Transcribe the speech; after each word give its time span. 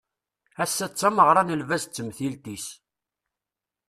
Ass-a 0.63 0.85
d 0.91 0.93
tameɣra 0.99 1.41
n 1.43 1.57
lbaz 1.61 1.83
d 1.85 1.91
temtilt-is 1.95 2.67